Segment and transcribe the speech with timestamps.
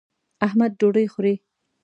[0.45, 1.33] احمد ډوډۍ خوري.